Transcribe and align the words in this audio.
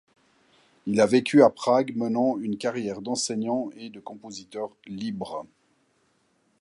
Il 0.87 0.99
a 0.99 1.05
vécu 1.05 1.43
à 1.43 1.51
Prague 1.51 1.95
menant 1.95 2.39
une 2.39 2.57
carrière 2.57 3.03
d'enseignant 3.03 3.69
et 3.77 3.91
de 3.91 3.99
compositeur 3.99 4.71
libre. 4.87 5.45